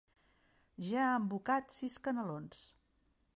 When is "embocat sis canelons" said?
1.19-2.65